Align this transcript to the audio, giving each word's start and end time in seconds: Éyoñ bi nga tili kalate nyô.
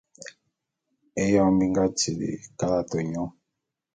Éyoñ 1.21 1.49
bi 1.57 1.65
nga 1.71 1.83
tili 1.97 2.29
kalate 2.57 2.99
nyô. 3.11 3.23